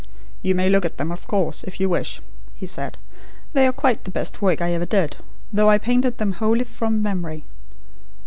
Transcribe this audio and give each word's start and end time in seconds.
"You 0.41 0.55
may 0.55 0.67
look 0.67 0.83
at 0.83 0.97
them 0.97 1.11
of 1.11 1.27
course, 1.27 1.63
if 1.63 1.79
you 1.79 1.87
wish," 1.87 2.21
he 2.55 2.65
sail. 2.65 2.89
"They 3.53 3.67
are 3.67 3.71
quite 3.71 4.03
the 4.03 4.09
best 4.09 4.41
work 4.41 4.59
I 4.59 4.71
ever 4.73 4.87
did, 4.87 5.17
though 5.53 5.69
I 5.69 5.77
painted 5.77 6.17
them 6.17 6.31
wholly 6.31 6.63
from 6.63 7.03
memory. 7.03 7.45